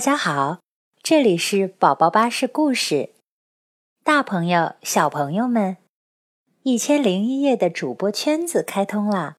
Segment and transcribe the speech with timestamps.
[0.00, 0.60] 大家好，
[1.02, 3.10] 这里是宝宝巴士故事。
[4.02, 5.76] 大朋友、小朋友们，
[6.62, 9.36] 一千零一夜的主播圈子开通啦！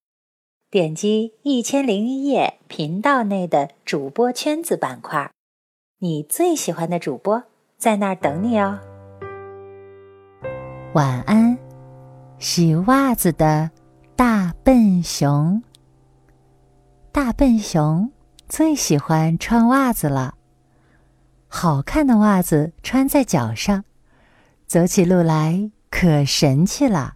[0.69, 5.31] 点击一千零一夜频道内的主播圈子板块，
[5.97, 7.41] 你最喜欢的主播
[7.79, 8.79] 在那儿等你哦。
[10.93, 11.57] 晚安，
[12.37, 13.71] 洗袜子的
[14.15, 15.63] 大笨熊。
[17.11, 18.11] 大笨熊
[18.47, 20.35] 最喜欢穿袜子了。
[21.53, 23.83] 好看的袜子穿在脚上，
[24.65, 27.15] 走起路来可神气了。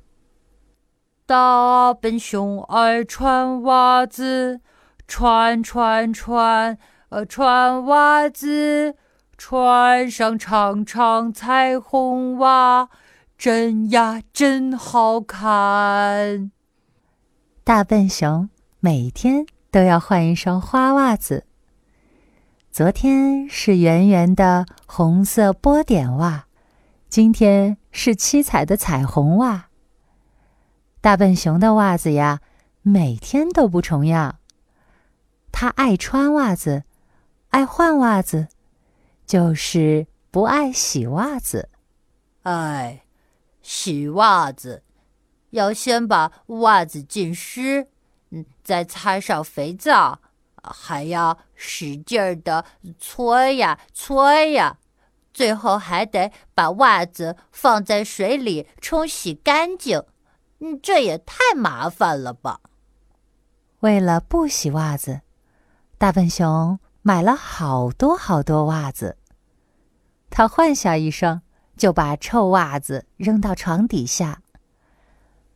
[1.25, 4.59] 大笨熊爱穿袜子，
[5.07, 6.77] 穿穿穿，
[7.09, 8.95] 呃，穿袜子，
[9.37, 12.89] 穿上长长彩虹袜，
[13.37, 16.51] 真呀真好看。
[17.63, 18.49] 大笨熊
[18.81, 21.45] 每天都要换一双花袜子。
[22.75, 26.47] 昨天是圆圆的红色波点袜，
[27.07, 29.69] 今天是七彩的彩虹袜。
[30.99, 32.41] 大笨熊的袜子呀，
[32.81, 34.39] 每天都不重样。
[35.53, 36.83] 他爱穿袜子，
[37.51, 38.49] 爱换袜子，
[39.25, 41.69] 就是不爱洗袜子。
[42.43, 43.05] 哎，
[43.61, 44.83] 洗袜子
[45.51, 47.87] 要先把袜子浸湿，
[48.31, 50.19] 嗯，再擦上肥皂，
[50.73, 52.65] 还要使劲儿的
[52.97, 54.77] 搓呀搓呀，
[55.33, 60.01] 最后还得把袜子放在水里冲洗干净。
[60.59, 62.61] 嗯，这也太麻烦了吧！
[63.81, 65.21] 为了不洗袜子，
[65.97, 69.17] 大笨熊买了好多好多袜子。
[70.29, 71.41] 他换下一双，
[71.77, 74.41] 就把臭袜子扔到床底下。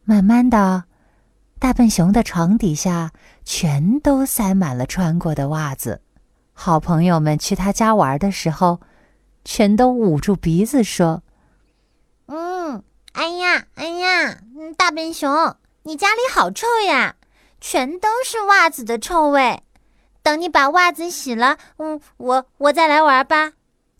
[0.03, 0.83] 慢慢的，
[1.59, 3.11] 大笨熊的床底下
[3.43, 6.01] 全都塞满了穿过的袜子。
[6.53, 8.79] 好朋友们去他家玩的时候，
[9.43, 11.21] 全都捂住鼻子说
[12.27, 14.39] ：“嗯，哎呀，哎呀。”
[14.77, 17.15] 大笨熊，你家里好臭呀，
[17.59, 19.61] 全都是袜子的臭味。
[20.21, 23.53] 等你把袜子洗了，嗯，我我再来玩吧。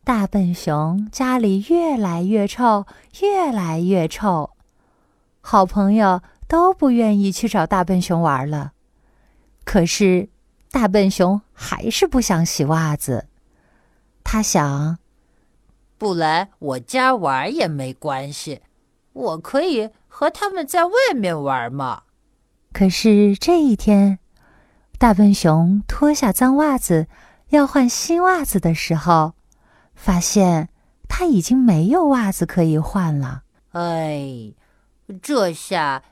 [0.03, 2.85] 大笨熊家里越来越臭，
[3.21, 4.51] 越来越臭，
[5.41, 8.73] 好朋友都不愿意去找大笨熊玩了。
[9.63, 10.27] 可是，
[10.69, 13.27] 大笨熊还是不想洗袜子。
[14.23, 14.97] 他想，
[15.97, 18.61] 不来我家玩也没关系，
[19.13, 19.91] 我可以。
[20.11, 22.01] 和他们在外面玩嘛。
[22.73, 24.19] 可是这一天，
[24.97, 27.07] 大笨熊脱下脏袜子
[27.49, 29.33] 要换新袜子的时候，
[29.93, 30.69] 发现
[31.07, 33.43] 他已经没有袜子可以换了。
[33.71, 34.51] 哎，
[35.21, 36.03] 这下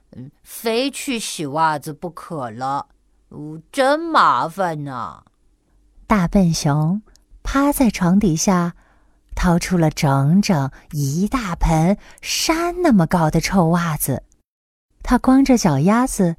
[0.44, 2.88] 非去洗袜子不可了，
[3.72, 5.24] 真麻烦呢。
[6.06, 7.02] 大笨熊
[7.44, 8.74] 趴在床底下。
[9.40, 14.24] 掏出了整整一大盆山那么高的臭袜子，
[15.04, 16.38] 他光着脚丫子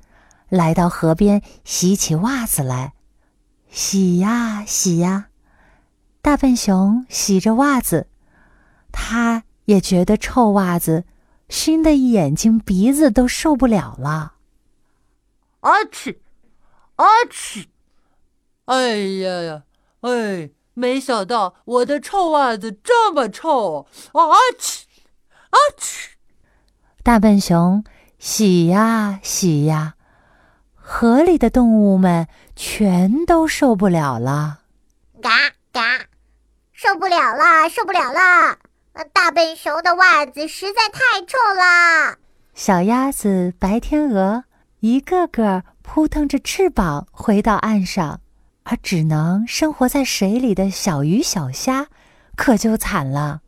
[0.49, 2.95] 来到河边洗起袜子来，
[3.71, 5.29] 洗呀洗呀，
[6.21, 8.09] 大笨熊洗着袜子，
[8.91, 11.05] 他也觉得臭袜子
[11.49, 14.35] 熏得眼睛鼻子都受不了了。
[15.61, 16.17] 啊嚏，
[16.97, 17.67] 啊嚏，
[18.67, 19.63] 哎呀呀，
[20.01, 20.51] 哎。
[20.79, 23.89] 没想到我的臭袜子这么臭！
[24.13, 24.23] 啊
[24.57, 24.83] 嚏，
[25.51, 26.11] 啊嚏！
[27.03, 27.83] 大笨熊
[28.21, 29.97] 洗呀洗呀，
[30.77, 34.61] 河里的动物们全都受不了了。
[35.21, 35.31] 嘎
[35.73, 36.07] 嘎，
[36.73, 38.59] 受不了了，受不了了！
[39.05, 42.17] 大笨熊的袜子实在太臭了。
[42.55, 44.45] 小鸭子、白天鹅
[44.81, 48.21] 一个个扑腾着翅膀回到岸上。
[48.71, 51.87] 而只能生活在水里的小鱼小虾，
[52.37, 53.41] 可就惨了。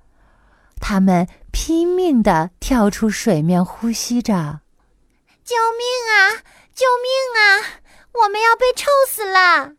[0.81, 4.61] 它们拼命地跳出水面，呼吸着
[5.44, 6.41] ：“救命啊！
[6.75, 7.84] 救命啊！
[8.22, 9.72] 我们要被臭死了！”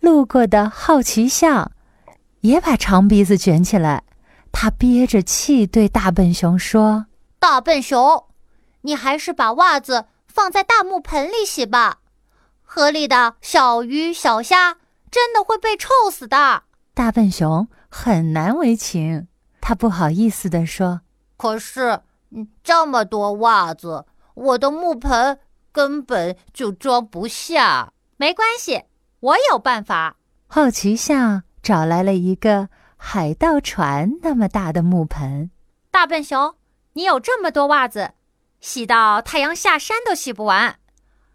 [0.00, 1.70] 路过的好奇象
[2.40, 4.02] 也把长鼻子卷起来，
[4.56, 7.06] 他憋着气对大笨熊说
[7.40, 8.24] ：“大笨熊，
[8.82, 11.98] 你还是把袜子放在大木盆里洗吧。”
[12.62, 14.76] 河里的小鱼小虾
[15.10, 16.62] 真的会被臭死的。
[16.94, 19.26] 大笨熊很难为情，
[19.60, 21.00] 他不好意思地说
[21.36, 22.00] ：“可是，
[22.30, 25.38] 嗯，这么多袜子，我的木盆
[25.72, 27.92] 根本就装不下。
[28.16, 28.84] 没关系，
[29.18, 30.16] 我有办法。”
[30.46, 32.68] 好奇象找来了一个
[33.06, 35.50] 海盗船那么大的木盆。
[35.90, 36.56] 大笨熊，
[36.94, 38.12] 你有这么多袜子，
[38.60, 40.78] 洗到太阳下山都洗不完。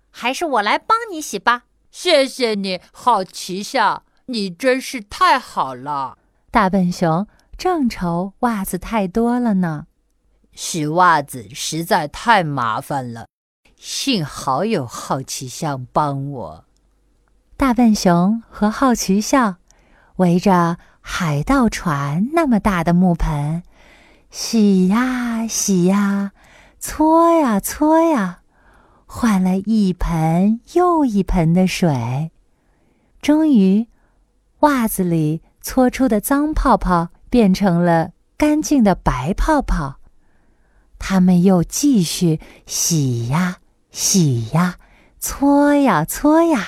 [0.09, 1.65] 还是我来帮你洗吧。
[1.91, 6.17] 谢谢你，好奇象，你真是太好了。
[6.49, 9.85] 大笨熊正愁袜子太多了呢，
[10.53, 13.27] 洗袜子实在太麻烦了，
[13.77, 16.65] 幸好有好奇象帮我。
[17.55, 19.57] 大笨熊和好奇象
[20.15, 20.77] 围着
[21.11, 23.63] 海盗船那么大的木盆，
[24.29, 26.31] 洗呀洗呀，
[26.79, 28.41] 搓呀搓呀，
[29.07, 32.31] 换了一盆又一盆的水，
[33.21, 33.87] 终于，
[34.59, 39.99] 袜子里搓出的脏泡泡变成了干净的白泡泡。
[40.99, 43.57] 他们又继续洗呀
[43.91, 44.77] 洗呀，
[45.19, 46.65] 搓呀搓呀。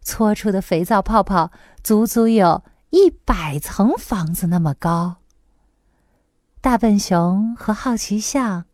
[0.00, 1.50] 搓出的肥皂泡泡
[1.82, 2.62] 足足有
[2.92, 5.16] 一百层房子那么高。
[6.60, 8.66] 大笨熊和好奇象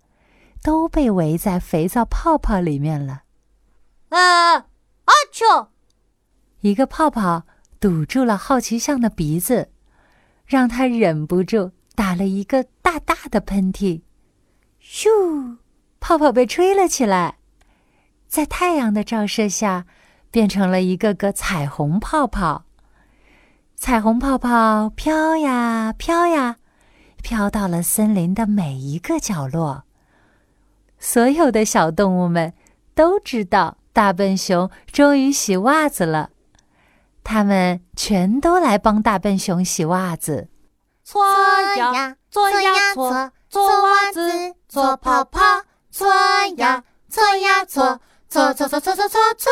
[0.63, 3.23] 都被围在肥皂泡泡里面了。
[4.11, 4.55] 啊！
[4.55, 5.69] 阿丘！
[6.61, 7.45] 一个泡泡
[7.81, 9.71] 堵住了好奇象的鼻子，
[10.45, 14.03] 让他忍不住打了一个大大的喷嚏。
[14.83, 15.57] 咻！
[16.01, 17.39] 泡泡被吹了起来，
[18.27, 19.87] 在太阳的照射下。
[20.31, 22.67] 变成了一个个彩虹泡泡，
[23.81, 26.57] 彩虹泡泡飘呀飘呀，
[27.23, 29.85] 飘到了森林的每一个角落。
[30.99, 32.53] 所有的小动物们
[32.95, 36.31] 都知道大笨熊终于洗袜子了，
[37.23, 40.49] 他们全都来帮大笨熊洗袜子。
[41.05, 41.23] 搓
[41.77, 45.41] 呀搓呀搓，搓袜子搓泡泡，
[45.91, 46.09] 搓
[46.57, 49.51] 呀搓呀搓，搓搓搓搓搓搓搓。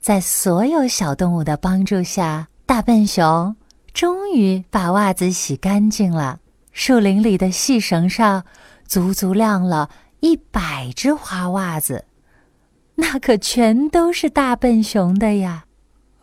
[0.00, 3.56] 在所有小动物的帮助下，大笨熊
[3.94, 6.40] 终于把袜子洗干净了。
[6.70, 8.44] 树林里的细绳上，
[8.86, 9.88] 足足晾了
[10.20, 12.04] 一百只花袜子，
[12.96, 15.64] 那可全都是大笨熊的呀！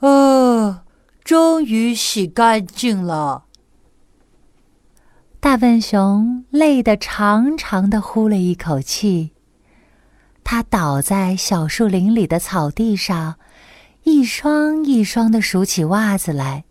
[0.01, 0.81] 哦，
[1.23, 3.45] 终于洗干净了。
[5.39, 9.31] 大笨熊累得长长的呼了一口气，
[10.43, 13.37] 它倒在小树林里的草地上。
[14.05, 16.63] 一双一双的数起袜子来，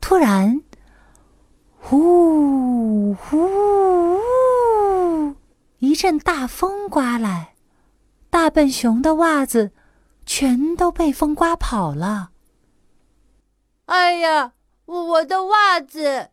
[0.00, 0.62] 突然，
[1.80, 3.50] 呼呼，
[5.78, 7.54] 一阵大风刮来，
[8.30, 9.72] 大笨熊的袜子
[10.24, 12.30] 全都被风刮跑了。
[13.86, 14.52] 哎呀，
[14.86, 16.30] 我的袜子！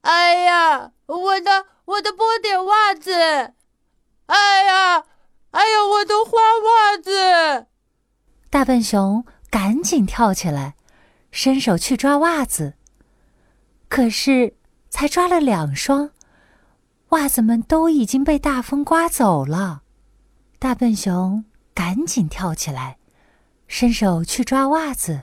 [0.00, 3.12] 哎呀，我的我的波点袜子！
[3.12, 5.04] 哎呀，
[5.50, 7.66] 哎呀，我的花袜子！
[8.48, 9.26] 大笨熊。
[9.50, 10.74] 赶紧跳起来，
[11.30, 12.74] 伸手去抓袜子。
[13.88, 14.54] 可是，
[14.90, 16.10] 才抓了两双，
[17.10, 19.82] 袜子们都已经被大风刮走了。
[20.58, 22.98] 大笨熊赶紧跳起来，
[23.66, 25.22] 伸手去抓袜子。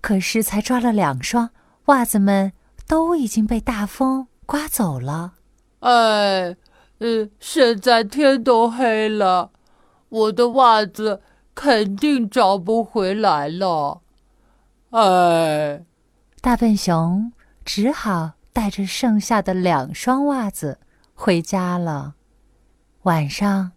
[0.00, 1.50] 可是，才抓了两双，
[1.86, 2.52] 袜子们
[2.86, 5.34] 都已经被大风刮走了。
[5.80, 6.56] 哎，
[6.98, 9.50] 呃，现在天都黑了，
[10.08, 11.20] 我的袜子。
[11.54, 14.00] 肯定找不回来了，
[14.90, 15.84] 哎！
[16.40, 17.32] 大笨熊
[17.64, 20.78] 只好带着剩下的两双袜子
[21.12, 22.14] 回家了。
[23.02, 23.72] 晚上，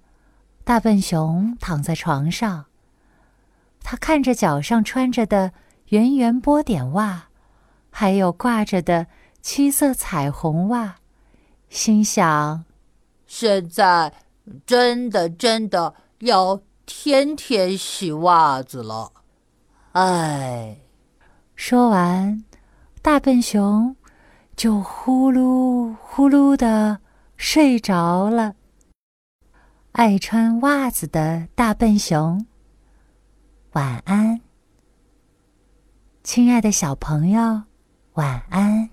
[0.64, 2.66] 大笨熊躺在床上，
[3.82, 5.52] 他看着脚上穿着的
[5.88, 7.28] 圆圆波点袜，
[7.90, 9.08] 还有挂着的
[9.42, 10.96] 七色彩虹袜，
[11.68, 12.64] 心想：
[13.28, 14.14] 现在
[14.66, 16.62] 真的真的要。
[16.86, 19.12] 天天洗袜子了，
[19.94, 20.78] 哎！
[21.56, 22.44] 说完，
[23.02, 23.96] 大笨熊
[24.56, 27.00] 就呼噜呼噜的
[27.38, 28.56] 睡着了。
[29.94, 32.46] 爱穿袜子的大笨熊，
[33.72, 34.42] 晚安，
[36.24, 37.64] 亲爱的小朋友，
[38.14, 38.93] 晚安。